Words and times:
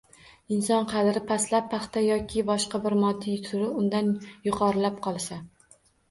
Inson 0.53 0.85
qadri 0.91 1.19
pastlab, 1.31 1.65
paxta 1.73 2.01
yoki 2.05 2.43
boshqa 2.47 2.81
bir 2.85 2.95
moddiyat 3.03 3.45
turi 3.49 3.67
undan 3.83 4.09
yuqorilab 4.49 4.97
qolsa 5.09 5.39